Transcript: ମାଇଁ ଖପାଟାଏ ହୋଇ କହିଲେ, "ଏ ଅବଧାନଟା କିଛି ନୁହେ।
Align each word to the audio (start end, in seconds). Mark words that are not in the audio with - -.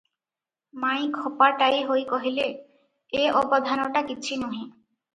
ମାଇଁ 0.83 1.09
ଖପାଟାଏ 1.17 1.85
ହୋଇ 1.91 2.07
କହିଲେ, 2.15 2.49
"ଏ 3.23 3.31
ଅବଧାନଟା 3.45 4.07
କିଛି 4.13 4.45
ନୁହେ। 4.45 4.69